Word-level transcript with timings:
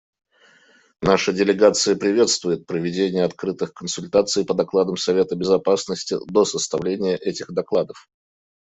Наша 1.03 1.31
делегация 1.31 1.95
приветствует 1.95 2.65
проведение 2.65 3.23
открытых 3.23 3.75
консультаций 3.75 4.43
по 4.45 4.55
докладам 4.55 4.97
Совета 4.97 5.35
Безопасности 5.35 6.15
до 6.25 6.43
составления 6.43 7.15
этих 7.17 7.51
докладов. 7.51 8.07